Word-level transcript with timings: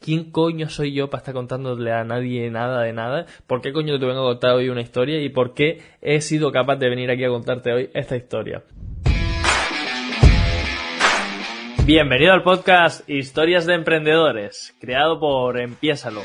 ¿quién 0.00 0.30
coño 0.30 0.68
soy 0.68 0.94
yo 0.94 1.10
para 1.10 1.20
estar 1.20 1.34
contándole 1.34 1.92
a 1.92 2.04
nadie 2.04 2.50
nada 2.50 2.82
de 2.82 2.92
nada? 2.92 3.26
¿Por 3.46 3.60
qué 3.60 3.72
coño 3.72 3.98
te 3.98 4.06
vengo 4.06 4.22
a 4.22 4.32
contar 4.32 4.54
hoy 4.54 4.68
una 4.68 4.80
historia? 4.80 5.20
¿Y 5.20 5.28
por 5.28 5.54
qué 5.54 5.82
he 6.00 6.20
sido 6.20 6.50
capaz 6.50 6.76
de 6.76 6.88
venir 6.88 7.10
aquí 7.10 7.24
a 7.24 7.28
contarte 7.28 7.72
hoy 7.72 7.90
esta 7.94 8.16
historia? 8.16 8.64
Bienvenido 11.84 12.32
al 12.32 12.42
podcast 12.42 13.08
Historias 13.08 13.66
de 13.66 13.74
Emprendedores, 13.74 14.74
creado 14.80 15.18
por 15.20 15.60
Empiésalo. 15.60 16.22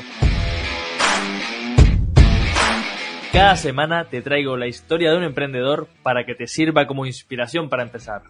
Cada 3.32 3.56
semana 3.56 4.06
te 4.06 4.22
traigo 4.22 4.56
la 4.56 4.66
historia 4.66 5.10
de 5.10 5.18
un 5.18 5.24
emprendedor 5.24 5.88
para 6.02 6.24
que 6.24 6.34
te 6.34 6.46
sirva 6.46 6.86
como 6.86 7.04
inspiración 7.04 7.68
para 7.68 7.82
empezar. 7.82 8.22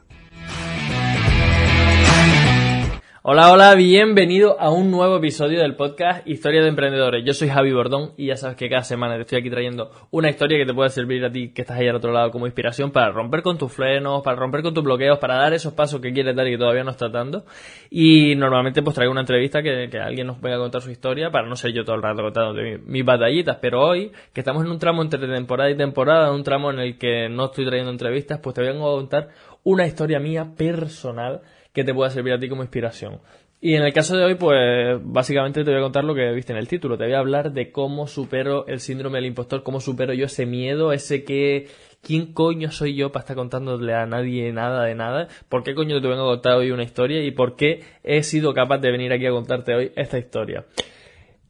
Hola, 3.29 3.51
hola, 3.51 3.75
bienvenido 3.75 4.57
a 4.61 4.71
un 4.71 4.93
nuevo 4.93 5.17
episodio 5.17 5.59
del 5.59 5.75
podcast 5.75 6.25
Historia 6.29 6.63
de 6.63 6.69
Emprendedores. 6.69 7.25
Yo 7.25 7.35
soy 7.35 7.49
Javi 7.49 7.73
Bordón 7.73 8.13
y 8.17 8.27
ya 8.27 8.37
sabes 8.37 8.57
que 8.57 8.69
cada 8.69 8.85
semana 8.85 9.17
te 9.17 9.23
estoy 9.23 9.41
aquí 9.41 9.51
trayendo 9.51 9.91
una 10.13 10.31
historia 10.31 10.57
que 10.59 10.65
te 10.65 10.73
puede 10.73 10.91
servir 10.91 11.25
a 11.25 11.33
ti 11.33 11.53
que 11.53 11.63
estás 11.63 11.77
ahí 11.77 11.89
al 11.89 11.97
otro 11.97 12.13
lado 12.13 12.31
como 12.31 12.47
inspiración 12.47 12.93
para 12.93 13.11
romper 13.11 13.43
con 13.43 13.59
tus 13.59 13.73
frenos, 13.73 14.23
para 14.23 14.37
romper 14.37 14.63
con 14.63 14.75
tus 14.75 14.85
bloqueos, 14.85 15.19
para 15.19 15.39
dar 15.39 15.53
esos 15.55 15.73
pasos 15.73 16.01
que 16.01 16.13
quieres 16.13 16.37
dar 16.37 16.47
y 16.47 16.53
que 16.53 16.59
todavía 16.59 16.85
no 16.85 16.93
estás 16.93 17.11
dando. 17.11 17.45
Y 17.91 18.37
normalmente 18.37 18.81
pues 18.83 18.95
traigo 18.95 19.11
una 19.11 19.23
entrevista 19.23 19.61
que, 19.61 19.91
alguien 19.99 20.29
nos 20.29 20.41
venga 20.41 20.59
a 20.59 20.61
contar 20.61 20.83
su 20.83 20.93
historia 20.93 21.29
para 21.33 21.49
no 21.49 21.57
ser 21.57 21.73
yo 21.73 21.85
todo 21.85 21.97
el 21.97 22.03
rato 22.03 22.23
contando 22.23 22.63
mis, 22.63 22.81
mis 22.87 23.05
batallitas. 23.05 23.59
Pero 23.61 23.89
hoy, 23.89 24.13
que 24.33 24.43
estamos 24.43 24.65
en 24.65 24.71
un 24.71 24.79
tramo 24.79 25.03
entre 25.03 25.19
temporada 25.27 25.69
y 25.69 25.77
temporada, 25.77 26.31
un 26.31 26.45
tramo 26.45 26.71
en 26.71 26.79
el 26.79 26.97
que 26.97 27.29
no 27.29 27.47
estoy 27.47 27.67
trayendo 27.67 27.91
entrevistas, 27.91 28.39
pues 28.39 28.55
te 28.55 28.63
vengo 28.63 28.89
a 28.89 28.95
contar 28.95 29.31
una 29.65 29.85
historia 29.85 30.21
mía 30.21 30.53
personal 30.57 31.43
que 31.77 31.85
te 31.85 31.93
pueda 31.93 32.09
servir 32.09 32.33
a 32.33 32.39
ti 32.39 32.49
como 32.49 32.63
inspiración. 32.63 33.21
Y 33.61 33.75
en 33.75 33.83
el 33.83 33.93
caso 33.93 34.17
de 34.17 34.25
hoy, 34.25 34.35
pues 34.37 34.99
básicamente 35.03 35.63
te 35.63 35.71
voy 35.71 35.79
a 35.79 35.83
contar 35.83 36.05
lo 36.05 36.15
que 36.15 36.33
viste 36.33 36.53
en 36.53 36.59
el 36.59 36.69
título. 36.69 36.97
Te 36.97 37.05
voy 37.05 37.13
a 37.13 37.19
hablar 37.19 37.53
de 37.53 37.71
cómo 37.71 38.07
supero 38.07 38.67
el 38.67 38.81
síndrome 38.81 39.19
del 39.19 39.27
impostor, 39.27 39.63
cómo 39.63 39.79
supero 39.81 40.15
yo 40.15 40.25
ese 40.25 40.47
miedo, 40.47 40.93
ese 40.93 41.23
que... 41.23 41.69
¿Quién 42.01 42.33
coño 42.33 42.71
soy 42.71 42.95
yo 42.95 43.11
para 43.11 43.25
estar 43.25 43.37
contándole 43.37 43.93
a 43.93 44.07
nadie 44.07 44.53
nada 44.53 44.85
de 44.85 44.95
nada? 44.95 45.29
¿Por 45.49 45.65
qué 45.65 45.75
coño 45.75 46.01
te 46.01 46.07
vengo 46.07 46.23
a 46.23 46.35
contar 46.35 46.57
hoy 46.57 46.71
una 46.71 46.85
historia? 46.85 47.23
¿Y 47.23 47.33
por 47.33 47.57
qué 47.57 47.83
he 48.05 48.23
sido 48.23 48.55
capaz 48.55 48.79
de 48.79 48.93
venir 48.93 49.13
aquí 49.13 49.27
a 49.27 49.33
contarte 49.33 49.75
hoy 49.75 49.93
esta 49.97 50.17
historia? 50.17 50.65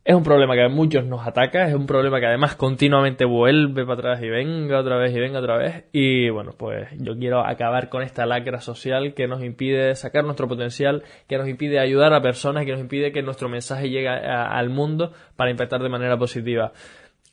Es 0.06 0.14
un 0.14 0.22
problema 0.22 0.54
que 0.54 0.68
muchos 0.68 1.04
nos 1.04 1.26
ataca, 1.26 1.66
es 1.66 1.74
un 1.74 1.84
problema 1.84 2.20
que 2.20 2.26
además 2.26 2.54
continuamente 2.54 3.24
vuelve 3.24 3.84
para 3.84 3.94
atrás 3.94 4.22
y 4.22 4.28
venga 4.28 4.78
otra 4.78 4.98
vez 4.98 5.12
y 5.12 5.18
venga 5.18 5.40
otra 5.40 5.56
vez. 5.56 5.86
Y 5.90 6.30
bueno, 6.30 6.52
pues 6.56 6.86
yo 6.96 7.18
quiero 7.18 7.44
acabar 7.44 7.88
con 7.88 8.04
esta 8.04 8.24
lacra 8.24 8.60
social 8.60 9.14
que 9.14 9.26
nos 9.26 9.42
impide 9.42 9.96
sacar 9.96 10.22
nuestro 10.22 10.46
potencial, 10.46 11.02
que 11.28 11.36
nos 11.36 11.48
impide 11.48 11.80
ayudar 11.80 12.12
a 12.14 12.22
personas, 12.22 12.64
que 12.64 12.70
nos 12.70 12.80
impide 12.80 13.10
que 13.10 13.20
nuestro 13.20 13.48
mensaje 13.48 13.90
llegue 13.90 14.06
al 14.08 14.70
mundo 14.70 15.12
para 15.34 15.50
impactar 15.50 15.82
de 15.82 15.88
manera 15.88 16.16
positiva. 16.16 16.70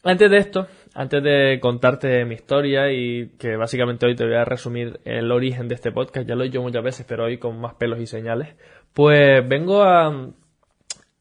Antes 0.04 0.32
de 0.32 0.38
esto, 0.38 0.66
antes 0.96 1.22
de 1.22 1.60
contarte 1.62 2.26
mi 2.26 2.34
historia 2.34 2.92
y 2.92 3.34
que 3.38 3.56
básicamente 3.56 4.08
hoy 4.08 4.16
te 4.16 4.26
voy 4.26 4.34
a 4.34 4.46
resumir 4.46 5.00
el 5.06 5.32
origen 5.32 5.68
de 5.68 5.76
este 5.76 5.92
podcast, 5.92 6.28
ya 6.28 6.34
lo 6.34 6.42
he 6.42 6.48
dicho 6.48 6.64
muchas 6.64 6.84
veces, 6.84 7.06
pero 7.08 7.26
hoy 7.26 7.38
con 7.38 7.62
más 7.62 7.76
pelos 7.76 8.00
y 8.00 8.08
señales, 8.08 8.56
pues 8.96 9.48
vengo 9.48 9.84
a 9.84 10.12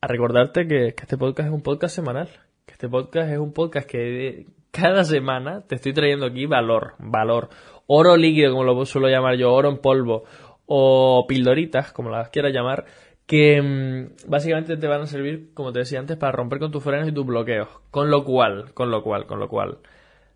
a 0.02 0.08
recordarte 0.08 0.66
que, 0.66 0.88
este 0.88 1.16
podcast 1.16 1.48
es 1.48 1.54
un 1.54 1.62
podcast 1.62 1.94
semanal. 1.94 2.28
Que 2.66 2.72
este 2.72 2.88
podcast 2.88 3.30
es 3.30 3.38
un 3.38 3.52
podcast 3.52 3.88
que 3.88 4.46
cada 4.72 5.04
semana 5.04 5.60
te 5.60 5.76
estoy 5.76 5.92
trayendo 5.92 6.26
aquí 6.26 6.44
valor, 6.46 6.94
valor. 6.98 7.50
Oro 7.86 8.16
líquido, 8.16 8.50
como 8.50 8.64
lo 8.64 8.84
suelo 8.84 9.08
llamar 9.08 9.36
yo, 9.36 9.52
oro 9.52 9.68
en 9.68 9.78
polvo, 9.78 10.24
o 10.66 11.24
pildoritas, 11.28 11.92
como 11.92 12.10
las 12.10 12.30
quieras 12.30 12.52
llamar, 12.52 12.84
que 13.26 13.62
mm, 13.62 14.28
básicamente 14.28 14.76
te 14.76 14.88
van 14.88 15.02
a 15.02 15.06
servir, 15.06 15.50
como 15.54 15.72
te 15.72 15.78
decía 15.78 16.00
antes, 16.00 16.16
para 16.16 16.32
romper 16.32 16.58
con 16.58 16.72
tus 16.72 16.82
frenos 16.82 17.08
y 17.08 17.12
tus 17.12 17.24
bloqueos. 17.24 17.68
Con 17.92 18.10
lo 18.10 18.24
cual, 18.24 18.74
con 18.74 18.90
lo 18.90 19.04
cual, 19.04 19.26
con 19.26 19.38
lo 19.38 19.48
cual, 19.48 19.78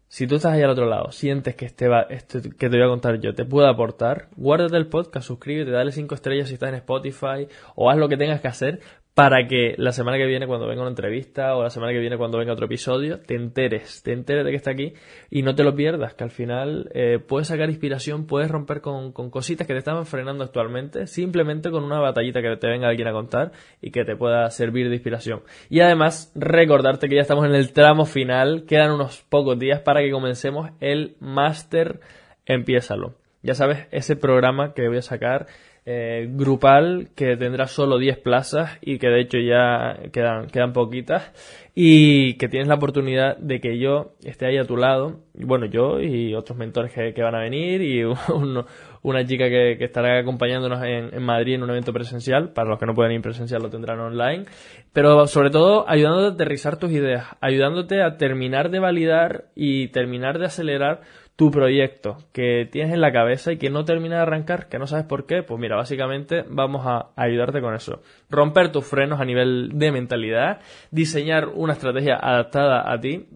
si 0.06 0.28
tú 0.28 0.36
estás 0.36 0.52
ahí 0.52 0.62
al 0.62 0.70
otro 0.70 0.86
lado, 0.86 1.10
sientes 1.10 1.56
que 1.56 1.64
este, 1.64 1.88
va, 1.88 2.02
este 2.02 2.40
que 2.40 2.70
te 2.70 2.76
voy 2.76 2.86
a 2.86 2.88
contar 2.88 3.18
yo 3.18 3.34
te 3.34 3.44
puede 3.44 3.68
aportar, 3.68 4.28
guárdate 4.36 4.76
el 4.76 4.86
podcast, 4.86 5.26
suscríbete, 5.26 5.72
dale 5.72 5.90
5 5.90 6.14
estrellas 6.14 6.46
si 6.46 6.54
estás 6.54 6.68
en 6.68 6.76
Spotify 6.76 7.48
o 7.74 7.90
haz 7.90 7.98
lo 7.98 8.08
que 8.08 8.16
tengas 8.16 8.40
que 8.40 8.46
hacer 8.46 8.80
para 9.16 9.48
que 9.48 9.74
la 9.78 9.92
semana 9.92 10.18
que 10.18 10.26
viene 10.26 10.46
cuando 10.46 10.66
venga 10.66 10.82
una 10.82 10.90
entrevista 10.90 11.56
o 11.56 11.62
la 11.62 11.70
semana 11.70 11.94
que 11.94 12.00
viene 12.00 12.18
cuando 12.18 12.36
venga 12.36 12.52
otro 12.52 12.66
episodio 12.66 13.20
te 13.20 13.34
enteres, 13.34 14.02
te 14.02 14.12
enteres 14.12 14.44
de 14.44 14.50
que 14.50 14.58
está 14.58 14.72
aquí 14.72 14.92
y 15.30 15.40
no 15.40 15.54
te 15.54 15.64
lo 15.64 15.74
pierdas, 15.74 16.12
que 16.12 16.24
al 16.24 16.30
final 16.30 16.90
eh, 16.92 17.18
puedes 17.18 17.48
sacar 17.48 17.70
inspiración, 17.70 18.26
puedes 18.26 18.50
romper 18.50 18.82
con, 18.82 19.12
con, 19.12 19.30
cositas 19.30 19.66
que 19.66 19.72
te 19.72 19.78
estaban 19.78 20.04
frenando 20.04 20.44
actualmente, 20.44 21.06
simplemente 21.06 21.70
con 21.70 21.82
una 21.82 21.98
batallita 21.98 22.42
que 22.42 22.58
te 22.58 22.68
venga 22.68 22.88
alguien 22.88 23.08
a 23.08 23.12
contar 23.12 23.52
y 23.80 23.90
que 23.90 24.04
te 24.04 24.16
pueda 24.16 24.50
servir 24.50 24.90
de 24.90 24.96
inspiración. 24.96 25.40
Y 25.70 25.80
además 25.80 26.30
recordarte 26.34 27.08
que 27.08 27.14
ya 27.14 27.22
estamos 27.22 27.46
en 27.46 27.54
el 27.54 27.72
tramo 27.72 28.04
final, 28.04 28.66
quedan 28.66 28.90
unos 28.90 29.24
pocos 29.30 29.58
días 29.58 29.80
para 29.80 30.02
que 30.02 30.10
comencemos 30.10 30.72
el 30.80 31.16
máster 31.20 32.00
Empiézalo. 32.44 33.14
Ya 33.42 33.54
sabes, 33.54 33.86
ese 33.90 34.16
programa 34.16 34.72
que 34.72 34.88
voy 34.88 34.98
a 34.98 35.02
sacar 35.02 35.46
eh, 35.88 36.26
grupal 36.28 37.10
que 37.14 37.36
tendrá 37.36 37.68
solo 37.68 37.98
10 37.98 38.18
plazas 38.18 38.76
y 38.80 38.98
que 38.98 39.06
de 39.06 39.20
hecho 39.20 39.38
ya 39.38 39.96
quedan, 40.10 40.48
quedan 40.48 40.72
poquitas 40.72 41.30
y 41.76 42.34
que 42.38 42.48
tienes 42.48 42.66
la 42.66 42.74
oportunidad 42.74 43.36
de 43.36 43.60
que 43.60 43.78
yo 43.78 44.14
esté 44.24 44.46
ahí 44.46 44.58
a 44.58 44.64
tu 44.64 44.76
lado, 44.76 45.20
bueno, 45.34 45.66
yo 45.66 46.00
y 46.00 46.34
otros 46.34 46.58
mentores 46.58 46.92
que, 46.92 47.22
van 47.22 47.36
a 47.36 47.40
venir 47.40 47.82
y 47.82 48.02
una 49.02 49.24
chica 49.26 49.48
que, 49.48 49.76
estará 49.78 50.18
acompañándonos 50.18 50.82
en, 50.82 51.14
en, 51.14 51.22
Madrid 51.22 51.54
en 51.54 51.62
un 51.62 51.70
evento 51.70 51.92
presencial, 51.92 52.52
para 52.52 52.68
los 52.68 52.80
que 52.80 52.86
no 52.86 52.94
pueden 52.94 53.12
ir 53.12 53.22
presencial 53.22 53.62
lo 53.62 53.70
tendrán 53.70 54.00
online, 54.00 54.46
pero 54.92 55.28
sobre 55.28 55.50
todo 55.50 55.88
ayudándote 55.88 56.26
a 56.26 56.34
aterrizar 56.34 56.78
tus 56.78 56.90
ideas, 56.90 57.26
ayudándote 57.40 58.02
a 58.02 58.16
terminar 58.16 58.70
de 58.70 58.80
validar 58.80 59.44
y 59.54 59.86
terminar 59.88 60.40
de 60.40 60.46
acelerar 60.46 61.02
tu 61.36 61.50
proyecto 61.50 62.16
que 62.32 62.66
tienes 62.70 62.94
en 62.94 63.02
la 63.02 63.12
cabeza 63.12 63.52
y 63.52 63.58
que 63.58 63.68
no 63.68 63.84
termina 63.84 64.16
de 64.16 64.22
arrancar, 64.22 64.68
que 64.68 64.78
no 64.78 64.86
sabes 64.86 65.04
por 65.04 65.26
qué, 65.26 65.42
pues 65.42 65.60
mira, 65.60 65.76
básicamente 65.76 66.44
vamos 66.48 66.86
a 66.86 67.10
ayudarte 67.14 67.60
con 67.60 67.74
eso. 67.74 68.00
Romper 68.30 68.72
tus 68.72 68.86
frenos 68.86 69.20
a 69.20 69.26
nivel 69.26 69.70
de 69.74 69.92
mentalidad, 69.92 70.60
diseñar 70.90 71.48
una 71.48 71.74
estrategia 71.74 72.16
adaptada 72.16 72.90
a 72.90 72.98
ti 73.00 73.26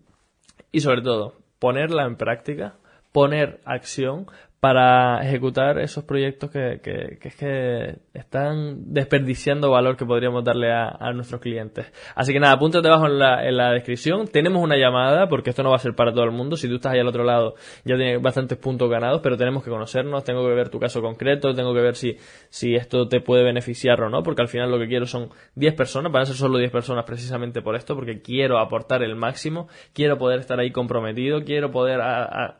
y 0.73 0.81
sobre 0.81 1.03
todo 1.03 1.35
ponerla 1.59 2.07
en 2.07 2.17
práctica, 2.17 2.75
poner 3.13 3.61
acción 3.67 4.27
para 4.61 5.23
ejecutar 5.27 5.79
esos 5.79 6.05
proyectos 6.05 6.51
que, 6.51 6.81
que, 6.83 7.17
que, 7.19 7.29
es 7.29 7.35
que 7.35 7.97
están 8.13 8.93
desperdiciando 8.93 9.71
valor 9.71 9.97
que 9.97 10.05
podríamos 10.05 10.45
darle 10.45 10.71
a, 10.71 10.89
a 11.01 11.15
nuestros 11.15 11.41
clientes. 11.41 11.91
Así 12.15 12.35
que 12.35 12.41
nada, 12.41 12.55
apúntate 12.55 12.87
abajo 12.87 13.07
en 13.07 13.19
la, 13.19 13.49
en 13.49 13.57
la 13.57 13.73
descripción. 13.73 14.29
Tenemos 14.29 14.63
una 14.63 14.77
llamada, 14.77 15.31
porque 15.31 15.49
esto 15.49 15.63
no 15.63 15.71
va 15.71 15.77
a 15.77 15.79
ser 15.79 15.95
para 15.95 16.13
todo 16.13 16.25
el 16.25 16.33
mundo. 16.33 16.59
Si 16.59 16.69
tú 16.69 16.75
estás 16.75 16.93
ahí 16.93 17.01
al 17.01 17.09
otro 17.09 17.25
lado, 17.25 17.55
ya 17.87 17.97
tienes 17.97 18.21
bastantes 18.21 18.59
puntos 18.59 18.91
ganados, 18.91 19.23
pero 19.23 19.39
tenemos 19.39 19.65
que 19.65 19.71
conocernos, 19.71 20.25
tengo 20.25 20.47
que 20.47 20.55
ver 20.55 20.69
tu 20.69 20.79
caso 20.79 21.01
concreto, 21.01 21.55
tengo 21.55 21.73
que 21.73 21.81
ver 21.81 21.97
si, 21.97 22.19
si 22.51 22.75
esto 22.75 23.09
te 23.09 23.23
puede 23.23 23.43
beneficiar 23.43 24.03
o 24.03 24.11
no, 24.11 24.23
porque 24.23 24.43
al 24.43 24.49
final 24.49 24.71
lo 24.71 24.79
que 24.79 24.89
quiero 24.89 25.07
son 25.07 25.31
10 25.55 25.75
personas, 25.75 26.13
van 26.13 26.23
a 26.23 26.27
ser 26.27 26.37
solo 26.37 26.59
10 26.59 26.71
personas 26.71 27.07
precisamente 27.07 27.63
por 27.63 27.77
esto, 27.77 27.95
porque 27.95 28.21
quiero 28.21 28.59
aportar 28.59 29.03
el 29.03 29.17
máximo, 29.17 29.69
quiero 29.95 30.19
poder 30.19 30.41
estar 30.41 30.61
ahí 30.61 30.71
comprometido, 30.71 31.45
quiero 31.45 31.71
poder, 31.71 32.03
a, 32.03 32.25
a, 32.25 32.59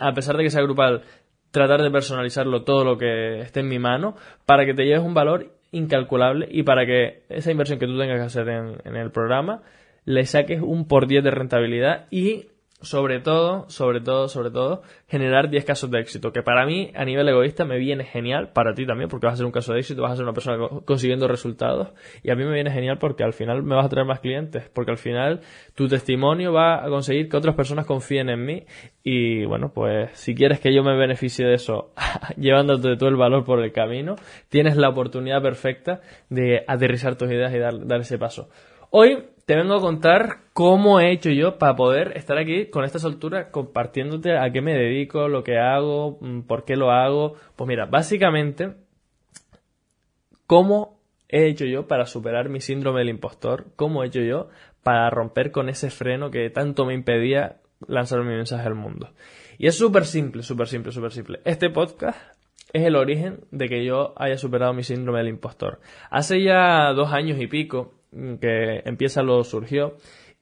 a 0.00 0.12
pesar 0.14 0.38
de 0.38 0.44
que 0.44 0.50
sea 0.50 0.62
grupal, 0.62 1.02
tratar 1.54 1.82
de 1.82 1.90
personalizarlo 1.92 2.64
todo 2.64 2.84
lo 2.84 2.98
que 2.98 3.38
esté 3.38 3.60
en 3.60 3.68
mi 3.68 3.78
mano 3.78 4.16
para 4.44 4.66
que 4.66 4.74
te 4.74 4.84
lleves 4.84 5.04
un 5.04 5.14
valor 5.14 5.52
incalculable 5.70 6.48
y 6.50 6.64
para 6.64 6.84
que 6.84 7.22
esa 7.28 7.52
inversión 7.52 7.78
que 7.78 7.86
tú 7.86 7.96
tengas 7.96 8.18
que 8.18 8.26
hacer 8.26 8.48
en, 8.48 8.76
en 8.84 8.96
el 8.96 9.12
programa 9.12 9.62
le 10.04 10.26
saques 10.26 10.60
un 10.60 10.88
por 10.88 11.06
10 11.06 11.22
de 11.22 11.30
rentabilidad 11.30 12.06
y 12.10 12.48
sobre 12.80 13.20
todo, 13.20 13.68
sobre 13.68 14.00
todo, 14.00 14.28
sobre 14.28 14.50
todo, 14.50 14.82
generar 15.08 15.48
10 15.48 15.64
casos 15.64 15.90
de 15.90 16.00
éxito, 16.00 16.32
que 16.32 16.42
para 16.42 16.66
mí, 16.66 16.90
a 16.94 17.04
nivel 17.04 17.28
egoísta, 17.28 17.64
me 17.64 17.78
viene 17.78 18.04
genial, 18.04 18.50
para 18.52 18.74
ti 18.74 18.86
también, 18.86 19.08
porque 19.08 19.26
vas 19.26 19.34
a 19.34 19.36
ser 19.38 19.46
un 19.46 19.52
caso 19.52 19.72
de 19.72 19.80
éxito, 19.80 20.02
vas 20.02 20.12
a 20.12 20.16
ser 20.16 20.24
una 20.24 20.34
persona 20.34 20.68
consiguiendo 20.84 21.26
resultados, 21.26 21.88
y 22.22 22.30
a 22.30 22.34
mí 22.34 22.44
me 22.44 22.52
viene 22.52 22.70
genial 22.70 22.98
porque 22.98 23.24
al 23.24 23.32
final 23.32 23.62
me 23.62 23.74
vas 23.74 23.86
a 23.86 23.88
traer 23.88 24.06
más 24.06 24.20
clientes, 24.20 24.68
porque 24.74 24.90
al 24.90 24.98
final 24.98 25.40
tu 25.74 25.88
testimonio 25.88 26.52
va 26.52 26.84
a 26.84 26.88
conseguir 26.88 27.28
que 27.28 27.36
otras 27.36 27.54
personas 27.54 27.86
confíen 27.86 28.28
en 28.28 28.44
mí, 28.44 28.66
y 29.02 29.44
bueno, 29.44 29.72
pues 29.72 30.10
si 30.12 30.34
quieres 30.34 30.60
que 30.60 30.74
yo 30.74 30.82
me 30.82 30.96
beneficie 30.96 31.46
de 31.46 31.54
eso, 31.54 31.92
llevándote 32.36 32.96
todo 32.96 33.08
el 33.08 33.16
valor 33.16 33.44
por 33.44 33.62
el 33.62 33.72
camino, 33.72 34.16
tienes 34.48 34.76
la 34.76 34.88
oportunidad 34.88 35.42
perfecta 35.42 36.00
de 36.28 36.64
aterrizar 36.66 37.16
tus 37.16 37.30
ideas 37.30 37.54
y 37.54 37.58
dar, 37.58 37.86
dar 37.86 38.00
ese 38.00 38.18
paso. 38.18 38.48
Hoy 38.96 39.24
te 39.44 39.56
vengo 39.56 39.74
a 39.74 39.80
contar 39.80 40.42
cómo 40.52 41.00
he 41.00 41.10
hecho 41.10 41.28
yo 41.30 41.58
para 41.58 41.74
poder 41.74 42.16
estar 42.16 42.38
aquí 42.38 42.66
con 42.66 42.84
esta 42.84 43.00
soltura 43.00 43.50
compartiéndote 43.50 44.38
a 44.38 44.48
qué 44.52 44.60
me 44.60 44.72
dedico, 44.72 45.26
lo 45.26 45.42
que 45.42 45.58
hago, 45.58 46.16
mm, 46.20 46.42
por 46.42 46.64
qué 46.64 46.76
lo 46.76 46.92
hago. 46.92 47.34
Pues 47.56 47.66
mira, 47.66 47.86
básicamente, 47.86 48.74
cómo 50.46 51.00
he 51.28 51.48
hecho 51.48 51.64
yo 51.64 51.88
para 51.88 52.06
superar 52.06 52.48
mi 52.48 52.60
síndrome 52.60 53.00
del 53.00 53.08
impostor, 53.08 53.66
cómo 53.74 54.04
he 54.04 54.06
hecho 54.06 54.20
yo 54.20 54.48
para 54.84 55.10
romper 55.10 55.50
con 55.50 55.68
ese 55.68 55.90
freno 55.90 56.30
que 56.30 56.48
tanto 56.50 56.86
me 56.86 56.94
impedía 56.94 57.56
lanzar 57.88 58.20
mi 58.20 58.36
mensaje 58.36 58.64
al 58.64 58.76
mundo. 58.76 59.10
Y 59.58 59.66
es 59.66 59.76
súper 59.76 60.04
simple, 60.04 60.44
súper 60.44 60.68
simple, 60.68 60.92
súper 60.92 61.10
simple. 61.10 61.40
Este 61.44 61.68
podcast 61.68 62.16
es 62.72 62.84
el 62.84 62.94
origen 62.94 63.40
de 63.50 63.68
que 63.68 63.84
yo 63.84 64.14
haya 64.16 64.38
superado 64.38 64.72
mi 64.72 64.84
síndrome 64.84 65.18
del 65.18 65.30
impostor. 65.30 65.80
Hace 66.10 66.44
ya 66.44 66.92
dos 66.92 67.12
años 67.12 67.40
y 67.40 67.48
pico 67.48 67.94
que 68.40 68.82
empieza 68.84 69.22
lo 69.22 69.42
surgió. 69.44 69.96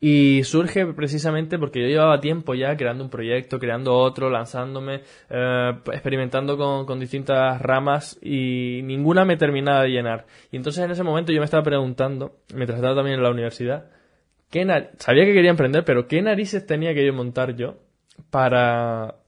Y 0.05 0.43
surge 0.43 0.85
precisamente 0.87 1.61
porque 1.61 1.81
yo 1.81 1.87
llevaba 1.87 2.19
tiempo 2.19 2.55
ya 2.55 2.77
creando 2.77 3.05
un 3.05 3.11
proyecto, 3.11 3.61
creando 3.61 3.95
otro, 3.95 4.31
lanzándome, 4.31 5.03
eh, 5.31 5.73
experimentando 5.93 6.57
con, 6.57 6.87
con, 6.87 6.99
distintas 6.99 7.63
ramas 7.63 8.19
y 8.21 8.81
ninguna 8.83 9.25
me 9.25 9.37
terminaba 9.37 9.83
de 9.83 9.91
llenar. 9.91 10.27
Y 10.51 10.57
entonces 10.57 10.85
en 10.85 10.91
ese 10.91 11.05
momento 11.05 11.33
yo 11.33 11.39
me 11.39 11.45
estaba 11.45 11.63
preguntando, 11.63 12.33
mientras 12.53 12.79
estaba 12.79 12.97
también 12.97 13.19
en 13.19 13.23
la 13.23 13.31
universidad, 13.31 13.91
¿qué 14.51 14.67
sabía 14.99 15.25
que 15.25 15.35
quería 15.35 15.51
emprender, 15.51 15.85
pero 15.85 16.09
¿qué 16.09 16.21
narices 16.21 16.67
tenía 16.67 16.95
que 16.95 17.07
yo 17.07 17.13
montar 17.13 17.55
yo 17.55 17.77
para, 18.29 19.22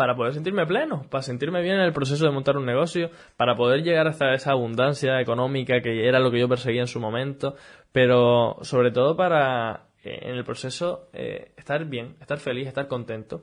para 0.00 0.16
poder 0.16 0.32
sentirme 0.32 0.66
pleno, 0.66 1.04
para 1.10 1.20
sentirme 1.20 1.60
bien 1.60 1.74
en 1.74 1.82
el 1.82 1.92
proceso 1.92 2.24
de 2.24 2.30
montar 2.30 2.56
un 2.56 2.64
negocio, 2.64 3.10
para 3.36 3.54
poder 3.54 3.82
llegar 3.82 4.08
hasta 4.08 4.32
esa 4.32 4.52
abundancia 4.52 5.20
económica 5.20 5.82
que 5.82 6.08
era 6.08 6.18
lo 6.18 6.30
que 6.30 6.40
yo 6.40 6.48
perseguía 6.48 6.80
en 6.80 6.86
su 6.86 7.00
momento, 7.00 7.54
pero 7.92 8.56
sobre 8.62 8.92
todo 8.92 9.14
para 9.14 9.88
eh, 10.02 10.20
en 10.22 10.36
el 10.36 10.44
proceso 10.44 11.10
eh, 11.12 11.52
estar 11.54 11.84
bien, 11.84 12.16
estar 12.18 12.38
feliz, 12.38 12.66
estar 12.66 12.88
contento. 12.88 13.42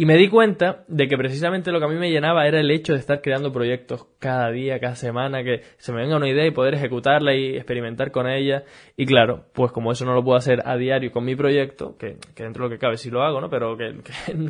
Y 0.00 0.06
me 0.06 0.16
di 0.16 0.28
cuenta 0.28 0.84
de 0.88 1.08
que 1.08 1.18
precisamente 1.18 1.70
lo 1.70 1.78
que 1.78 1.84
a 1.84 1.88
mí 1.88 1.96
me 1.96 2.10
llenaba 2.10 2.46
era 2.46 2.58
el 2.58 2.70
hecho 2.70 2.94
de 2.94 2.98
estar 3.00 3.20
creando 3.20 3.52
proyectos 3.52 4.06
cada 4.18 4.50
día, 4.50 4.80
cada 4.80 4.94
semana, 4.94 5.44
que 5.44 5.60
se 5.76 5.92
me 5.92 6.00
venga 6.00 6.16
una 6.16 6.26
idea 6.26 6.46
y 6.46 6.52
poder 6.52 6.72
ejecutarla 6.72 7.34
y 7.34 7.54
experimentar 7.54 8.10
con 8.10 8.26
ella. 8.26 8.64
Y 8.96 9.04
claro, 9.04 9.44
pues 9.52 9.72
como 9.72 9.92
eso 9.92 10.06
no 10.06 10.14
lo 10.14 10.24
puedo 10.24 10.38
hacer 10.38 10.62
a 10.64 10.78
diario 10.78 11.12
con 11.12 11.26
mi 11.26 11.36
proyecto, 11.36 11.98
que, 11.98 12.16
dentro 12.34 12.64
de 12.64 12.70
lo 12.70 12.70
que 12.70 12.78
cabe 12.78 12.96
sí 12.96 13.10
lo 13.10 13.22
hago, 13.22 13.42
¿no? 13.42 13.50
Pero 13.50 13.76
que, 13.76 13.94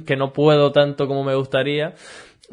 que 0.07 0.17
no 0.17 0.33
puedo 0.33 0.71
tanto 0.71 1.09
como 1.09 1.25
me 1.25 1.35
gustaría, 1.35 1.95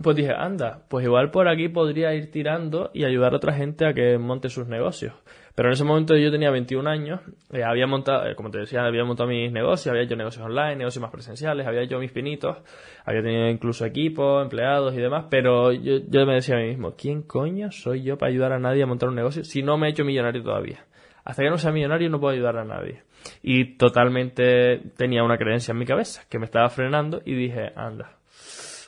pues 0.01 0.15
dije, 0.15 0.33
anda, 0.35 0.81
pues 0.89 1.05
igual 1.05 1.29
por 1.29 1.47
aquí 1.49 1.69
podría 1.69 2.15
ir 2.15 2.31
tirando 2.31 2.89
y 2.95 3.05
ayudar 3.05 3.33
a 3.33 3.37
otra 3.37 3.53
gente 3.53 3.85
a 3.85 3.93
que 3.93 4.17
monte 4.17 4.49
sus 4.49 4.67
negocios. 4.67 5.13
Pero 5.57 5.69
en 5.69 5.73
ese 5.73 5.83
momento 5.85 6.15
yo 6.15 6.29
tenía 6.29 6.51
21 6.51 6.87
años, 6.87 7.19
eh, 7.51 7.63
había 7.63 7.87
montado, 7.87 8.27
eh, 8.27 8.35
como 8.35 8.51
te 8.51 8.59
decía, 8.59 8.85
había 8.85 9.03
montado 9.03 9.27
mis 9.27 9.51
negocios, 9.51 9.87
había 9.87 10.03
hecho 10.03 10.15
negocios 10.15 10.45
online, 10.45 10.75
negocios 10.75 11.01
más 11.01 11.09
presenciales, 11.09 11.65
había 11.65 11.81
hecho 11.81 11.97
mis 11.97 12.11
pinitos, 12.11 12.57
había 13.03 13.23
tenido 13.23 13.47
incluso 13.47 13.83
equipos, 13.83 14.43
empleados 14.43 14.93
y 14.93 14.97
demás, 14.97 15.25
pero 15.31 15.71
yo, 15.71 15.97
yo 16.07 16.27
me 16.27 16.35
decía 16.35 16.57
a 16.57 16.59
mí 16.59 16.67
mismo, 16.67 16.93
¿quién 16.95 17.23
coño 17.23 17.71
soy 17.71 18.03
yo 18.03 18.19
para 18.19 18.29
ayudar 18.29 18.51
a 18.51 18.59
nadie 18.59 18.83
a 18.83 18.85
montar 18.85 19.09
un 19.09 19.15
negocio 19.15 19.43
si 19.43 19.63
no 19.63 19.79
me 19.79 19.87
he 19.87 19.89
hecho 19.89 20.05
millonario 20.05 20.43
todavía? 20.43 20.85
Hasta 21.25 21.41
que 21.41 21.49
no 21.49 21.57
sea 21.57 21.71
millonario 21.71 22.11
no 22.11 22.19
puedo 22.19 22.35
ayudar 22.35 22.57
a 22.57 22.63
nadie. 22.63 23.01
Y 23.41 23.77
totalmente 23.77 24.77
tenía 24.95 25.23
una 25.23 25.39
creencia 25.39 25.71
en 25.71 25.79
mi 25.79 25.87
cabeza 25.87 26.21
que 26.29 26.37
me 26.37 26.45
estaba 26.45 26.69
frenando 26.69 27.23
y 27.25 27.33
dije, 27.33 27.71
anda, 27.75 28.16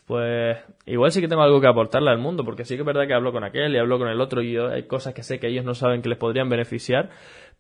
pues 0.10 0.58
igual 0.88 1.12
sí 1.12 1.22
que 1.22 1.28
tengo 1.28 1.44
algo 1.44 1.62
que 1.62 1.68
aportarle 1.68 2.10
al 2.10 2.18
mundo, 2.18 2.44
porque 2.44 2.66
sí 2.66 2.74
que 2.74 2.82
es 2.82 2.86
verdad 2.88 3.06
que 3.06 3.14
hablo 3.14 3.32
con 3.32 3.44
aquel 3.44 3.76
y 3.76 3.78
hablo 3.78 4.00
con 4.00 4.08
el 4.08 4.20
otro 4.22 4.42
y 4.42 4.58
hay 4.58 4.88
cosas 4.88 5.14
que 5.14 5.22
sé 5.22 5.40
que 5.40 5.46
ellos 5.46 5.64
no 5.64 5.76
saben 5.76 6.02
que 6.02 6.10
les 6.10 6.18
podrían 6.18 6.50
beneficiar, 6.50 7.12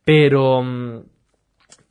pero 0.04 0.64
mm, 0.64 1.04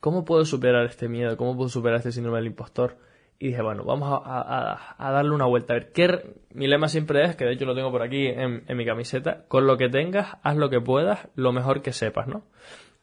¿cómo 0.01 0.25
puedo 0.25 0.43
superar 0.43 0.85
este 0.85 1.07
miedo? 1.07 1.37
¿Cómo 1.37 1.55
puedo 1.55 1.69
superar 1.69 1.99
este 1.99 2.11
síndrome 2.11 2.39
del 2.39 2.47
impostor? 2.47 2.97
Y 3.39 3.47
dije, 3.47 3.61
bueno, 3.61 3.85
vamos 3.85 4.21
a, 4.25 4.97
darle 4.99 5.31
una 5.31 5.45
vuelta. 5.45 5.71
A 5.71 5.77
ver, 5.77 5.93
¿qué, 5.93 6.33
mi 6.53 6.67
lema 6.67 6.89
siempre 6.89 7.23
es, 7.23 7.37
que 7.37 7.45
de 7.45 7.53
hecho 7.53 7.63
lo 7.63 7.73
tengo 7.73 7.89
por 7.89 8.01
aquí 8.01 8.27
en, 8.27 8.65
en 8.67 8.75
mi 8.75 8.85
camiseta, 8.85 9.45
con 9.47 9.65
lo 9.65 9.77
que 9.77 9.87
tengas, 9.87 10.35
haz 10.43 10.57
lo 10.57 10.69
que 10.69 10.81
puedas, 10.81 11.29
lo 11.35 11.53
mejor 11.53 11.81
que 11.81 11.93
sepas, 11.93 12.27
¿no? 12.27 12.43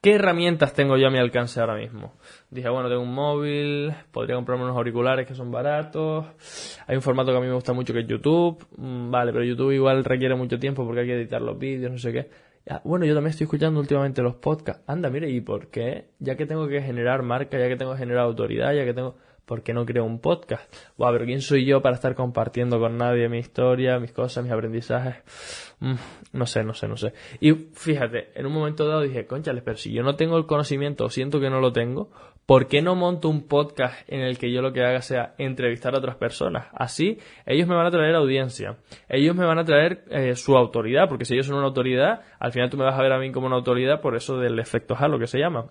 ¿Qué 0.06 0.14
herramientas 0.14 0.72
tengo 0.72 0.96
yo 0.96 1.08
a 1.08 1.10
mi 1.10 1.18
alcance 1.18 1.58
ahora 1.58 1.74
mismo? 1.74 2.14
Dije, 2.48 2.68
bueno, 2.68 2.88
tengo 2.88 3.02
un 3.02 3.12
móvil, 3.12 3.92
podría 4.12 4.36
comprarme 4.36 4.62
unos 4.62 4.76
auriculares 4.76 5.26
que 5.26 5.34
son 5.34 5.50
baratos. 5.50 6.24
Hay 6.86 6.94
un 6.94 7.02
formato 7.02 7.32
que 7.32 7.38
a 7.38 7.40
mí 7.40 7.48
me 7.48 7.54
gusta 7.54 7.72
mucho 7.72 7.92
que 7.92 8.02
es 8.02 8.06
YouTube. 8.06 8.64
Mm, 8.76 9.10
vale, 9.10 9.32
pero 9.32 9.42
YouTube 9.42 9.72
igual 9.72 10.04
requiere 10.04 10.36
mucho 10.36 10.60
tiempo 10.60 10.84
porque 10.84 11.00
hay 11.00 11.06
que 11.08 11.14
editar 11.14 11.42
los 11.42 11.58
vídeos, 11.58 11.90
no 11.90 11.98
sé 11.98 12.12
qué. 12.12 12.30
bueno, 12.84 13.04
yo 13.04 13.14
también 13.14 13.32
estoy 13.32 13.46
escuchando 13.46 13.80
últimamente 13.80 14.22
los 14.22 14.36
podcasts. 14.36 14.84
Anda, 14.86 15.10
mire, 15.10 15.28
¿y 15.28 15.40
por 15.40 15.70
qué? 15.70 16.10
Ya 16.20 16.36
que 16.36 16.46
tengo 16.46 16.68
que 16.68 16.80
generar 16.82 17.24
marca, 17.24 17.58
ya 17.58 17.66
que 17.66 17.74
tengo 17.74 17.94
que 17.94 17.98
generar 17.98 18.22
autoridad, 18.26 18.74
ya 18.74 18.84
que 18.84 18.94
tengo... 18.94 19.16
¿Por 19.46 19.62
qué 19.62 19.72
no 19.72 19.86
creo 19.86 20.04
un 20.04 20.20
podcast? 20.20 20.74
Buah, 20.98 21.12
pero 21.12 21.24
¿quién 21.24 21.40
soy 21.40 21.64
yo 21.64 21.80
para 21.80 21.94
estar 21.94 22.16
compartiendo 22.16 22.80
con 22.80 22.98
nadie 22.98 23.28
mi 23.28 23.38
historia, 23.38 24.00
mis 24.00 24.10
cosas, 24.10 24.42
mis 24.42 24.52
aprendizajes? 24.52 25.22
Mm, 25.78 25.94
no 26.32 26.46
sé, 26.46 26.64
no 26.64 26.74
sé, 26.74 26.88
no 26.88 26.96
sé. 26.96 27.12
Y 27.38 27.52
fíjate, 27.52 28.30
en 28.34 28.46
un 28.46 28.52
momento 28.52 28.88
dado 28.88 29.02
dije, 29.02 29.24
conchales, 29.28 29.62
pero 29.62 29.76
si 29.76 29.92
yo 29.92 30.02
no 30.02 30.16
tengo 30.16 30.36
el 30.36 30.46
conocimiento 30.46 31.04
o 31.04 31.10
siento 31.10 31.38
que 31.38 31.48
no 31.48 31.60
lo 31.60 31.72
tengo, 31.72 32.10
¿por 32.44 32.66
qué 32.66 32.82
no 32.82 32.96
monto 32.96 33.28
un 33.28 33.46
podcast 33.46 33.96
en 34.08 34.22
el 34.22 34.36
que 34.36 34.50
yo 34.50 34.62
lo 34.62 34.72
que 34.72 34.84
haga 34.84 35.00
sea 35.00 35.36
entrevistar 35.38 35.94
a 35.94 35.98
otras 35.98 36.16
personas? 36.16 36.66
Así, 36.72 37.20
ellos 37.46 37.68
me 37.68 37.76
van 37.76 37.86
a 37.86 37.92
traer 37.92 38.16
audiencia. 38.16 38.78
Ellos 39.08 39.36
me 39.36 39.46
van 39.46 39.60
a 39.60 39.64
traer 39.64 40.02
eh, 40.10 40.34
su 40.34 40.56
autoridad, 40.56 41.08
porque 41.08 41.24
si 41.24 41.34
ellos 41.34 41.46
son 41.46 41.56
una 41.56 41.68
autoridad, 41.68 42.22
al 42.40 42.50
final 42.50 42.68
tú 42.68 42.76
me 42.78 42.84
vas 42.84 42.98
a 42.98 43.02
ver 43.02 43.12
a 43.12 43.20
mí 43.20 43.30
como 43.30 43.46
una 43.46 43.56
autoridad 43.56 44.00
por 44.00 44.16
eso 44.16 44.38
del 44.38 44.58
efecto 44.58 44.96
halo 44.98 45.20
que 45.20 45.28
se 45.28 45.38
llama. 45.38 45.66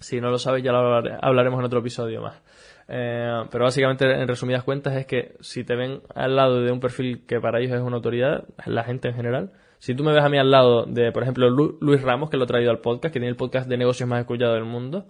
Si 0.00 0.20
no 0.20 0.30
lo 0.30 0.38
sabes, 0.38 0.64
ya 0.64 0.72
lo 0.72 0.96
hablaremos 1.22 1.60
en 1.60 1.66
otro 1.66 1.78
episodio 1.78 2.20
más. 2.20 2.42
Eh, 2.88 3.44
pero 3.50 3.64
básicamente, 3.64 4.04
en 4.04 4.28
resumidas 4.28 4.62
cuentas, 4.62 4.94
es 4.96 5.06
que 5.06 5.36
si 5.40 5.64
te 5.64 5.74
ven 5.74 6.02
al 6.14 6.36
lado 6.36 6.60
de 6.60 6.70
un 6.70 6.80
perfil 6.80 7.24
que 7.26 7.40
para 7.40 7.60
ellos 7.60 7.72
es 7.72 7.80
una 7.80 7.96
autoridad, 7.96 8.44
la 8.66 8.84
gente 8.84 9.08
en 9.08 9.14
general, 9.14 9.52
si 9.78 9.94
tú 9.94 10.04
me 10.04 10.12
ves 10.12 10.24
a 10.24 10.28
mí 10.28 10.38
al 10.38 10.50
lado 10.50 10.86
de, 10.86 11.12
por 11.12 11.22
ejemplo, 11.22 11.48
Luis 11.50 12.02
Ramos, 12.02 12.30
que 12.30 12.36
lo 12.36 12.44
he 12.44 12.46
traído 12.46 12.70
al 12.70 12.80
podcast, 12.80 13.12
que 13.12 13.20
tiene 13.20 13.28
el 13.28 13.36
podcast 13.36 13.68
de 13.68 13.76
negocios 13.76 14.08
más 14.08 14.20
escuchado 14.20 14.54
del 14.54 14.64
mundo, 14.64 15.06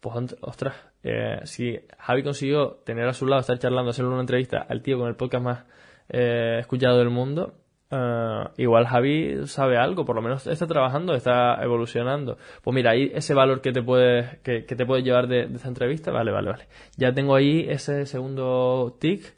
pues 0.00 0.34
ostras, 0.40 0.74
eh, 1.02 1.40
si 1.44 1.78
Javi 1.98 2.22
consiguió 2.22 2.80
tener 2.84 3.08
a 3.08 3.12
su 3.12 3.26
lado, 3.26 3.40
estar 3.40 3.58
charlando, 3.58 3.90
hacerle 3.90 4.10
una 4.10 4.20
entrevista 4.20 4.64
al 4.68 4.82
tío 4.82 4.98
con 4.98 5.08
el 5.08 5.16
podcast 5.16 5.44
más 5.44 5.64
eh, 6.08 6.56
escuchado 6.60 6.98
del 6.98 7.10
mundo, 7.10 7.54
Uh, 7.90 8.50
igual 8.58 8.86
Javi 8.86 9.46
sabe 9.46 9.78
algo, 9.78 10.04
por 10.04 10.14
lo 10.14 10.20
menos 10.20 10.46
está 10.46 10.66
trabajando, 10.66 11.14
está 11.14 11.58
evolucionando. 11.62 12.36
Pues 12.62 12.74
mira, 12.74 12.90
ahí 12.90 13.10
ese 13.14 13.32
valor 13.32 13.62
que 13.62 13.72
te 13.72 13.82
puede, 13.82 14.40
que, 14.42 14.60
te 14.62 14.84
puede 14.84 15.02
llevar 15.02 15.26
de, 15.26 15.44
esta 15.44 15.68
entrevista, 15.68 16.10
vale, 16.10 16.30
vale, 16.30 16.50
vale. 16.50 16.68
Ya 16.98 17.14
tengo 17.14 17.34
ahí 17.34 17.64
ese 17.66 18.04
segundo 18.04 18.94
tic. 19.00 19.34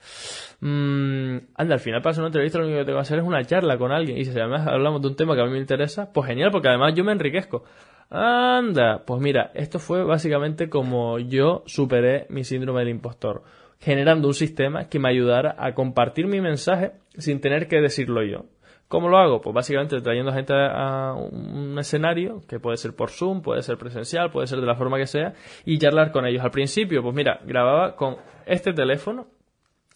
Mm, 0.60 1.36
anda, 1.54 1.74
al 1.74 1.80
final 1.80 2.02
para 2.02 2.10
hacer 2.10 2.22
una 2.22 2.28
entrevista 2.28 2.58
lo 2.58 2.64
único 2.64 2.80
que 2.80 2.84
tengo 2.86 2.98
que 2.98 3.02
hacer 3.02 3.18
es 3.20 3.24
una 3.24 3.44
charla 3.44 3.78
con 3.78 3.92
alguien. 3.92 4.18
Y 4.18 4.24
si 4.24 4.32
además 4.32 4.66
hablamos 4.66 5.00
de 5.00 5.08
un 5.08 5.16
tema 5.16 5.36
que 5.36 5.42
a 5.42 5.44
mí 5.44 5.52
me 5.52 5.58
interesa, 5.58 6.12
pues 6.12 6.26
genial, 6.26 6.50
porque 6.50 6.68
además 6.68 6.94
yo 6.96 7.04
me 7.04 7.12
enriquezco. 7.12 7.62
Anda, 8.10 9.04
pues 9.06 9.20
mira, 9.20 9.52
esto 9.54 9.78
fue 9.78 10.02
básicamente 10.02 10.68
como 10.68 11.20
yo 11.20 11.62
superé 11.66 12.26
mi 12.30 12.42
síndrome 12.42 12.80
del 12.80 12.88
impostor 12.88 13.44
generando 13.80 14.28
un 14.28 14.34
sistema 14.34 14.88
que 14.88 14.98
me 14.98 15.08
ayudara 15.08 15.56
a 15.58 15.74
compartir 15.74 16.26
mi 16.26 16.40
mensaje 16.40 16.92
sin 17.16 17.40
tener 17.40 17.66
que 17.66 17.80
decirlo 17.80 18.22
yo. 18.22 18.44
¿Cómo 18.88 19.08
lo 19.08 19.18
hago? 19.18 19.40
Pues 19.40 19.54
básicamente 19.54 20.00
trayendo 20.00 20.32
gente 20.32 20.52
a 20.52 21.14
un 21.14 21.78
escenario, 21.78 22.42
que 22.48 22.58
puede 22.58 22.76
ser 22.76 22.94
por 22.94 23.10
Zoom, 23.10 23.40
puede 23.40 23.62
ser 23.62 23.78
presencial, 23.78 24.32
puede 24.32 24.48
ser 24.48 24.60
de 24.60 24.66
la 24.66 24.74
forma 24.74 24.98
que 24.98 25.06
sea, 25.06 25.32
y 25.64 25.78
charlar 25.78 26.10
con 26.10 26.26
ellos. 26.26 26.42
Al 26.42 26.50
principio, 26.50 27.00
pues 27.00 27.14
mira, 27.14 27.40
grababa 27.44 27.94
con 27.94 28.16
este 28.46 28.72
teléfono, 28.72 29.28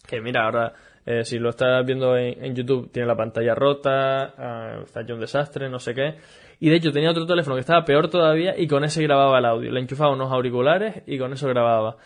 que 0.07 0.21
mira, 0.21 0.45
ahora 0.45 0.73
eh, 1.05 1.23
si 1.23 1.37
lo 1.37 1.49
estás 1.49 1.85
viendo 1.85 2.17
en, 2.17 2.55
YouTube 2.55 2.89
tiene 2.91 3.07
la 3.07 3.15
pantalla 3.15 3.53
rota, 3.53 4.33
uh, 4.79 4.83
está 4.83 5.01
hecho 5.01 5.13
un 5.13 5.19
desastre, 5.19 5.69
no 5.69 5.77
sé 5.77 5.93
qué. 5.93 6.15
Y 6.59 6.69
de 6.69 6.77
hecho 6.77 6.91
tenía 6.91 7.11
otro 7.11 7.25
teléfono 7.25 7.55
que 7.55 7.59
estaba 7.59 7.85
peor 7.85 8.09
todavía 8.09 8.57
y 8.57 8.65
con 8.65 8.83
ese 8.83 9.03
grababa 9.03 9.37
el 9.37 9.45
audio. 9.45 9.71
Le 9.71 9.81
enchufaba 9.81 10.13
unos 10.13 10.31
auriculares 10.31 11.03
y 11.05 11.19
con 11.19 11.33
eso 11.33 11.47
grababa. 11.47 11.97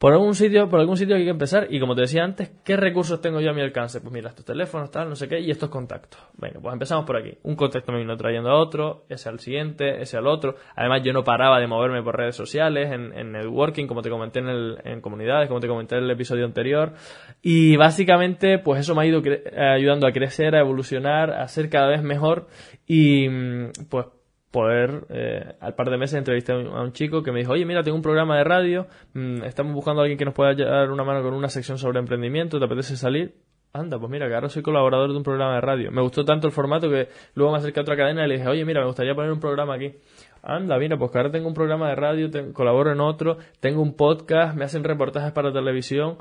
Por 0.00 0.14
algún 0.14 0.34
sitio, 0.34 0.66
por 0.70 0.80
algún 0.80 0.96
sitio 0.96 1.14
hay 1.14 1.24
que 1.24 1.30
empezar. 1.30 1.66
Y 1.68 1.78
como 1.78 1.94
te 1.94 2.00
decía 2.00 2.24
antes, 2.24 2.50
¿qué 2.64 2.74
recursos 2.74 3.20
tengo 3.20 3.38
yo 3.42 3.50
a 3.50 3.52
mi 3.52 3.60
alcance? 3.60 4.00
Pues 4.00 4.10
mira, 4.10 4.30
estos 4.30 4.46
teléfonos, 4.46 4.90
tal, 4.90 5.10
no 5.10 5.14
sé 5.14 5.28
qué, 5.28 5.38
y 5.38 5.50
estos 5.50 5.68
contactos. 5.68 6.18
Venga, 6.38 6.58
pues 6.58 6.72
empezamos 6.72 7.04
por 7.04 7.18
aquí. 7.18 7.36
Un 7.42 7.54
contacto 7.54 7.92
me 7.92 7.98
vino 7.98 8.16
trayendo 8.16 8.48
a 8.48 8.58
otro, 8.58 9.04
ese 9.10 9.28
al 9.28 9.40
siguiente, 9.40 10.00
ese 10.00 10.16
al 10.16 10.26
otro. 10.26 10.54
Además, 10.74 11.02
yo 11.04 11.12
no 11.12 11.22
paraba 11.22 11.60
de 11.60 11.66
moverme 11.66 12.02
por 12.02 12.16
redes 12.16 12.34
sociales, 12.34 12.90
en, 12.90 13.32
networking, 13.32 13.86
como 13.86 14.00
te 14.00 14.08
comenté 14.08 14.38
en, 14.38 14.48
el, 14.48 14.78
en 14.84 15.02
comunidades, 15.02 15.48
como 15.48 15.60
te 15.60 15.68
comenté 15.68 15.98
en 15.98 16.04
el 16.04 16.10
episodio 16.10 16.46
anterior. 16.46 16.94
Y 17.42 17.76
básicamente, 17.76 18.58
pues 18.58 18.80
eso 18.80 18.94
me 18.94 19.02
ha 19.02 19.06
ido 19.06 19.20
ayudando 19.54 20.06
a 20.06 20.12
crecer, 20.12 20.54
a 20.54 20.60
evolucionar, 20.60 21.30
a 21.30 21.46
ser 21.46 21.68
cada 21.68 21.88
vez 21.88 22.02
mejor. 22.02 22.46
Y 22.86 23.28
mm, 23.28 23.72
pues 23.90 24.06
poder, 24.50 25.04
eh, 25.10 25.54
al 25.60 25.74
par 25.74 25.90
de 25.90 25.96
meses 25.96 26.18
entrevisté 26.18 26.52
a 26.52 26.56
un, 26.56 26.92
chico 26.92 27.22
que 27.22 27.32
me 27.32 27.40
dijo, 27.40 27.52
oye, 27.52 27.64
mira, 27.64 27.82
tengo 27.82 27.96
un 27.96 28.02
programa 28.02 28.36
de 28.36 28.44
radio, 28.44 28.86
mm, 29.14 29.44
estamos 29.44 29.74
buscando 29.74 30.00
a 30.00 30.04
alguien 30.04 30.18
que 30.18 30.24
nos 30.24 30.34
pueda 30.34 30.54
dar 30.54 30.90
una 30.90 31.04
mano 31.04 31.22
con 31.22 31.34
una 31.34 31.48
sección 31.48 31.78
sobre 31.78 32.00
emprendimiento, 32.00 32.58
¿te 32.58 32.64
apetece 32.64 32.96
salir? 32.96 33.34
Anda, 33.72 34.00
pues 34.00 34.10
mira, 34.10 34.26
que 34.26 34.34
ahora 34.34 34.48
soy 34.48 34.62
colaborador 34.62 35.12
de 35.12 35.16
un 35.16 35.22
programa 35.22 35.54
de 35.54 35.60
radio. 35.60 35.92
Me 35.92 36.02
gustó 36.02 36.24
tanto 36.24 36.48
el 36.48 36.52
formato 36.52 36.90
que 36.90 37.08
luego 37.34 37.52
me 37.52 37.58
acerqué 37.58 37.78
a 37.78 37.82
otra 37.82 37.96
cadena 37.96 38.24
y 38.24 38.28
le 38.28 38.38
dije, 38.38 38.48
oye, 38.48 38.64
mira, 38.64 38.80
me 38.80 38.86
gustaría 38.88 39.14
poner 39.14 39.30
un 39.30 39.38
programa 39.38 39.76
aquí. 39.76 39.94
Anda, 40.42 40.76
mira, 40.76 40.98
pues 40.98 41.12
que 41.12 41.18
ahora 41.18 41.30
tengo 41.30 41.46
un 41.46 41.54
programa 41.54 41.88
de 41.90 41.94
radio, 41.94 42.28
colaboro 42.52 42.90
en 42.90 43.00
otro, 43.00 43.36
tengo 43.60 43.80
un 43.80 43.94
podcast, 43.94 44.56
me 44.56 44.64
hacen 44.64 44.82
reportajes 44.82 45.30
para 45.30 45.52
televisión. 45.52 46.18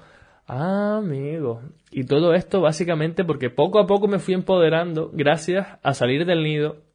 Ah, 0.47 0.97
amigo. 0.97 1.61
Y 1.89 2.05
todo 2.05 2.35
esto 2.35 2.61
básicamente 2.61 3.23
porque 3.23 3.49
poco 3.49 3.79
a 3.79 3.87
poco 3.87 4.07
me 4.07 4.19
fui 4.19 4.35
empoderando 4.35 5.09
gracias 5.11 5.79
a 5.81 5.93
salir 5.95 6.25
del 6.25 6.43
nido 6.43 6.88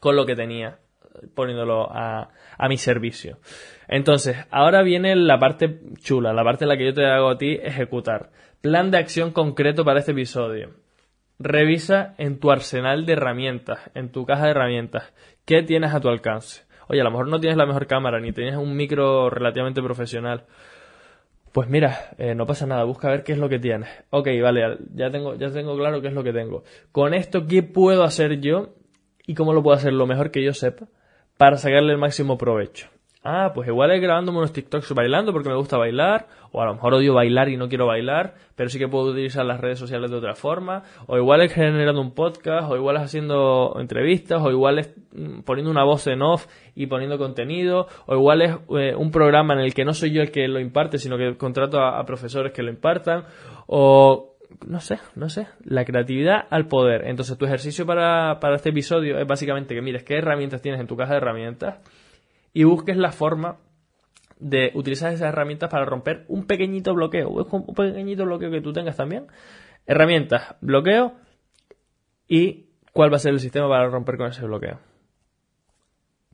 con 0.00 0.16
lo 0.16 0.26
que 0.26 0.36
tenía, 0.36 0.78
poniéndolo 1.34 1.88
a, 1.90 2.30
a 2.58 2.68
mi 2.68 2.76
servicio. 2.76 3.38
Entonces, 3.88 4.36
ahora 4.50 4.82
viene 4.82 5.14
la 5.16 5.38
parte 5.38 5.80
chula, 5.98 6.32
la 6.32 6.44
parte 6.44 6.64
en 6.64 6.68
la 6.68 6.76
que 6.76 6.86
yo 6.86 6.94
te 6.94 7.06
hago 7.06 7.30
a 7.30 7.38
ti 7.38 7.58
ejecutar. 7.62 8.30
Plan 8.60 8.90
de 8.90 8.98
acción 8.98 9.32
concreto 9.32 9.84
para 9.84 10.00
este 10.00 10.12
episodio. 10.12 10.70
Revisa 11.38 12.14
en 12.18 12.40
tu 12.40 12.50
arsenal 12.50 13.04
de 13.04 13.12
herramientas, 13.12 13.90
en 13.94 14.10
tu 14.10 14.24
caja 14.24 14.44
de 14.44 14.52
herramientas, 14.52 15.12
qué 15.44 15.62
tienes 15.62 15.92
a 15.92 16.00
tu 16.00 16.08
alcance. 16.08 16.64
Oye, 16.88 17.00
a 17.00 17.04
lo 17.04 17.10
mejor 17.10 17.28
no 17.28 17.40
tienes 17.40 17.58
la 17.58 17.66
mejor 17.66 17.86
cámara, 17.86 18.20
ni 18.20 18.32
tienes 18.32 18.56
un 18.56 18.74
micro 18.74 19.28
relativamente 19.28 19.82
profesional. 19.82 20.44
Pues 21.52 21.68
mira, 21.68 22.10
eh, 22.18 22.34
no 22.34 22.46
pasa 22.46 22.66
nada, 22.66 22.84
busca 22.84 23.08
ver 23.08 23.22
qué 23.22 23.32
es 23.32 23.38
lo 23.38 23.48
que 23.48 23.58
tienes. 23.58 23.88
Ok, 24.10 24.28
vale, 24.42 24.78
ya 24.94 25.10
tengo, 25.10 25.34
ya 25.34 25.50
tengo 25.50 25.76
claro 25.76 26.00
qué 26.00 26.08
es 26.08 26.14
lo 26.14 26.22
que 26.22 26.32
tengo. 26.32 26.64
Con 26.92 27.14
esto, 27.14 27.46
¿qué 27.46 27.62
puedo 27.62 28.04
hacer 28.04 28.40
yo? 28.40 28.74
Y 29.26 29.34
cómo 29.34 29.52
lo 29.52 29.62
puedo 29.62 29.76
hacer 29.76 29.92
lo 29.92 30.06
mejor 30.06 30.30
que 30.30 30.42
yo 30.42 30.54
sepa 30.54 30.86
para 31.36 31.56
sacarle 31.56 31.92
el 31.92 31.98
máximo 31.98 32.38
provecho. 32.38 32.88
Ah, 33.28 33.50
pues 33.52 33.66
igual 33.66 33.90
es 33.90 34.00
grabándome 34.00 34.38
unos 34.38 34.52
TikToks 34.52 34.94
bailando 34.94 35.32
porque 35.32 35.48
me 35.48 35.56
gusta 35.56 35.76
bailar, 35.76 36.28
o 36.52 36.62
a 36.62 36.66
lo 36.66 36.74
mejor 36.74 36.94
odio 36.94 37.12
bailar 37.12 37.48
y 37.48 37.56
no 37.56 37.68
quiero 37.68 37.84
bailar, 37.84 38.34
pero 38.54 38.70
sí 38.70 38.78
que 38.78 38.86
puedo 38.86 39.10
utilizar 39.10 39.44
las 39.44 39.60
redes 39.60 39.80
sociales 39.80 40.12
de 40.12 40.16
otra 40.16 40.36
forma, 40.36 40.84
o 41.08 41.16
igual 41.18 41.40
es 41.42 41.52
generando 41.52 42.00
un 42.00 42.14
podcast, 42.14 42.70
o 42.70 42.76
igual 42.76 42.94
es 42.98 43.02
haciendo 43.02 43.78
entrevistas, 43.80 44.40
o 44.40 44.52
igual 44.52 44.78
es 44.78 44.94
mm, 45.12 45.40
poniendo 45.40 45.72
una 45.72 45.82
voz 45.82 46.06
en 46.06 46.22
off 46.22 46.46
y 46.76 46.86
poniendo 46.86 47.18
contenido, 47.18 47.88
o 48.06 48.14
igual 48.14 48.42
es 48.42 48.56
eh, 48.78 48.94
un 48.94 49.10
programa 49.10 49.54
en 49.54 49.60
el 49.60 49.74
que 49.74 49.84
no 49.84 49.92
soy 49.92 50.12
yo 50.12 50.22
el 50.22 50.30
que 50.30 50.46
lo 50.46 50.60
imparte, 50.60 50.98
sino 50.98 51.18
que 51.18 51.36
contrato 51.36 51.80
a, 51.80 51.98
a 51.98 52.04
profesores 52.06 52.52
que 52.52 52.62
lo 52.62 52.70
impartan, 52.70 53.24
o 53.66 54.35
no 54.66 54.80
sé, 54.80 54.98
no 55.14 55.28
sé, 55.28 55.48
la 55.64 55.84
creatividad 55.84 56.46
al 56.50 56.66
poder. 56.66 57.06
Entonces 57.06 57.36
tu 57.38 57.44
ejercicio 57.44 57.86
para, 57.86 58.40
para 58.40 58.56
este 58.56 58.70
episodio 58.70 59.18
es 59.18 59.26
básicamente 59.26 59.74
que 59.74 59.82
mires 59.82 60.04
qué 60.04 60.18
herramientas 60.18 60.62
tienes 60.62 60.80
en 60.80 60.86
tu 60.86 60.96
caja 60.96 61.12
de 61.12 61.18
herramientas, 61.18 61.78
y 62.56 62.64
busques 62.64 62.96
la 62.96 63.12
forma 63.12 63.58
de 64.38 64.70
utilizar 64.74 65.12
esas 65.12 65.28
herramientas 65.28 65.68
para 65.68 65.84
romper 65.84 66.24
un 66.28 66.46
pequeñito 66.46 66.94
bloqueo, 66.94 67.28
un 67.28 67.74
pequeñito 67.74 68.24
bloqueo 68.24 68.50
que 68.50 68.62
tú 68.62 68.72
tengas 68.72 68.96
también. 68.96 69.26
Herramientas, 69.86 70.56
bloqueo 70.62 71.12
y 72.26 72.70
cuál 72.92 73.12
va 73.12 73.16
a 73.16 73.18
ser 73.18 73.34
el 73.34 73.40
sistema 73.40 73.68
para 73.68 73.88
romper 73.88 74.16
con 74.16 74.28
ese 74.28 74.44
bloqueo. 74.46 74.80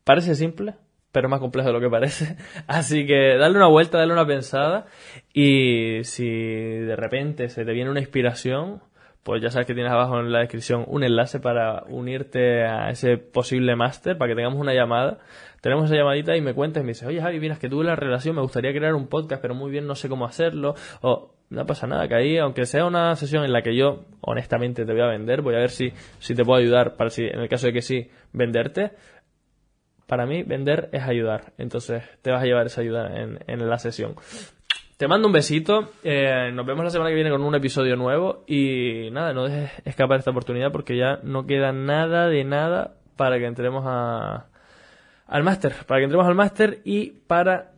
Parece 0.05 0.37
simple, 0.37 0.77
pero 1.13 1.29
es 1.29 1.31
más 1.31 1.41
complejo 1.41 1.69
de 1.69 1.75
lo 1.75 1.81
que 1.81 1.91
parece. 1.91 2.37
Así 2.67 3.07
que 3.07 3.37
dale 3.37 3.57
una 3.57 3.69
vuelta, 3.69 3.99
dale 3.99 4.13
una 4.13 4.27
pensada 4.27 4.87
y 5.33 6.01
si 6.05 6.29
de 6.29 6.97
repente 6.97 7.49
se 7.49 7.65
te 7.65 7.73
viene 7.73 7.91
una 7.91 8.01
inspiración, 8.01 8.83
pues 9.23 9.41
ya 9.41 9.51
sabes 9.51 9.67
que 9.67 9.75
tienes 9.75 9.93
abajo 9.93 10.19
en 10.19 10.33
la 10.33 10.41
descripción 10.41 10.85
un 10.89 11.05
enlace 11.05 11.39
para 11.39 11.85
unirte 11.85 12.65
a 12.65 12.91
ese 12.91 13.19
posible 13.19 13.77
máster, 13.77 14.19
para 14.19 14.31
que 14.31 14.35
tengamos 14.35 14.59
una 14.59 14.75
llamada 14.75 15.19
tenemos 15.63 15.85
esa 15.85 15.95
llamadita 15.95 16.37
y 16.37 16.41
me 16.41 16.55
cuentas 16.55 16.83
y 16.83 16.85
me 16.85 16.91
dices, 16.91 17.07
oye 17.07 17.23
Javi, 17.23 17.39
miras 17.39 17.61
que 17.61 17.69
tuve 17.69 17.85
la 17.85 17.95
relación, 17.95 18.35
me 18.35 18.43
gustaría 18.43 18.73
crear 18.73 18.95
un 18.95 19.07
podcast, 19.07 19.41
pero 19.41 19.55
muy 19.55 19.71
bien 19.71 19.87
no 19.87 19.95
sé 19.95 20.09
cómo 20.09 20.27
hacerlo, 20.27 20.75
o 21.03 21.31
no 21.51 21.67
pasa 21.67 21.87
nada, 21.87 22.09
que 22.09 22.17
ahí, 22.17 22.37
aunque 22.37 22.67
sea 22.67 22.85
una 22.85 23.15
sesión 23.15 23.45
en 23.45 23.53
la 23.53 23.63
que 23.63 23.77
yo 23.77 24.07
honestamente 24.23 24.85
te 24.85 24.93
voy 24.93 25.03
a 25.03 25.07
vender, 25.07 25.41
voy 25.41 25.55
a 25.55 25.59
ver 25.59 25.71
si, 25.71 25.93
si 26.19 26.35
te 26.35 26.45
puedo 26.45 26.59
ayudar, 26.59 26.97
para 26.97 27.11
si, 27.11 27.27
en 27.27 27.39
el 27.39 27.49
caso 27.49 27.69
de 27.69 27.75
que 27.75 27.81
sí, 27.81 28.11
venderte. 28.33 28.91
Para 30.13 30.27
mí, 30.27 30.43
vender 30.43 30.91
es 30.93 31.05
ayudar, 31.05 31.55
entonces 31.57 32.05
te 32.21 32.31
vas 32.31 32.43
a 32.43 32.45
llevar 32.45 32.67
esa 32.67 32.83
ayuda 32.83 33.19
en, 33.19 33.39
en 33.47 33.67
la 33.67 33.79
sesión. 33.79 34.15
Te 34.99 35.09
mando 35.09 35.27
un 35.27 35.33
besito. 35.33 35.93
Eh, 36.05 36.51
nos 36.53 36.67
vemos 36.67 36.85
la 36.85 36.91
semana 36.91 37.09
que 37.09 37.15
viene 37.15 37.31
con 37.31 37.41
un 37.41 37.55
episodio 37.55 37.97
nuevo. 37.97 38.45
Y 38.47 39.09
nada, 39.11 39.33
no 39.33 39.45
dejes 39.45 39.71
escapar 39.87 40.19
esta 40.19 40.31
oportunidad 40.31 40.71
porque 40.71 40.99
ya 40.99 41.21
no 41.23 41.47
queda 41.47 41.73
nada 41.73 42.29
de 42.29 42.45
nada 42.45 42.97
para 43.17 43.39
que 43.39 43.47
entremos 43.47 43.85
a, 43.87 44.49
al 45.29 45.45
máster, 45.45 45.77
para 45.87 46.01
que 46.01 46.05
entremos 46.05 46.27
al 46.27 46.35
máster 46.35 46.83
y 46.85 47.13
para 47.27 47.73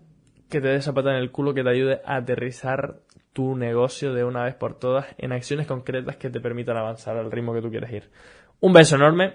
que 0.51 0.61
te 0.61 0.67
des 0.67 0.81
esa 0.81 0.93
pata 0.93 1.11
en 1.11 1.19
el 1.19 1.31
culo 1.31 1.55
que 1.55 1.63
te 1.63 1.71
ayude 1.71 2.01
a 2.05 2.17
aterrizar 2.17 2.97
tu 3.33 3.55
negocio 3.55 4.13
de 4.13 4.25
una 4.25 4.43
vez 4.43 4.57
por 4.57 4.77
todas 4.77 5.07
en 5.19 5.31
acciones 5.31 5.69
concretas 5.69 6.17
que 6.17 6.31
te 6.31 6.41
permitan 6.41 6.77
avanzar 6.77 7.17
al 7.17 7.31
ritmo 7.31 7.55
que 7.55 7.63
tú 7.63 7.71
quieres 7.71 7.93
ir. 7.93 8.11
Un 8.59 8.73
beso 8.73 8.97
enorme 8.97 9.35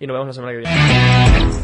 y 0.00 0.06
nos 0.06 0.14
vemos 0.14 0.28
la 0.28 0.32
semana 0.32 0.52
que 0.52 0.58
viene. 0.60 1.63